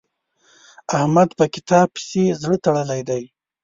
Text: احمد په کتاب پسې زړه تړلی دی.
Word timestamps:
احمد 0.97 1.29
په 1.39 1.45
کتاب 1.55 1.87
پسې 1.95 2.23
زړه 2.41 2.57
تړلی 2.65 3.01
دی. 3.09 3.23